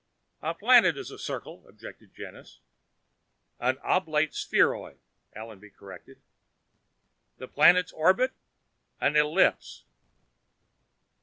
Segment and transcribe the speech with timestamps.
[0.41, 2.59] "A planet is a circle," objected Janus.
[3.59, 4.97] "An oblate spheroid,"
[5.35, 6.19] Allenby corrected.
[7.39, 8.33] "A planet's orbit"
[9.07, 9.83] "An ellipse."